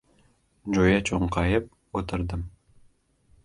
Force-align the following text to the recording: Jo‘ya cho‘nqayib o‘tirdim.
Jo‘ya 0.77 1.03
cho‘nqayib 1.11 1.69
o‘tirdim. 2.01 2.45